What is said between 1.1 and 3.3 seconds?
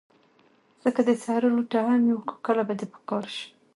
صحرا لوټه هم یم، خو کله به دي په کار